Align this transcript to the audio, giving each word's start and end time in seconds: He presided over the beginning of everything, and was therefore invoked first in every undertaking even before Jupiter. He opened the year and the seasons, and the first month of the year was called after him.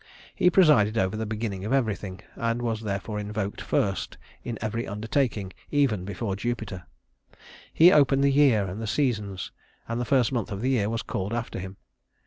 He 0.33 0.49
presided 0.49 0.97
over 0.97 1.15
the 1.15 1.27
beginning 1.27 1.63
of 1.63 1.71
everything, 1.73 2.21
and 2.35 2.59
was 2.63 2.81
therefore 2.81 3.19
invoked 3.19 3.61
first 3.61 4.17
in 4.43 4.57
every 4.59 4.87
undertaking 4.87 5.53
even 5.69 6.05
before 6.05 6.35
Jupiter. 6.35 6.87
He 7.71 7.91
opened 7.91 8.23
the 8.23 8.31
year 8.31 8.65
and 8.65 8.81
the 8.81 8.87
seasons, 8.87 9.51
and 9.87 10.01
the 10.01 10.05
first 10.05 10.31
month 10.31 10.51
of 10.51 10.61
the 10.61 10.71
year 10.71 10.89
was 10.89 11.03
called 11.03 11.35
after 11.35 11.59
him. 11.59 11.77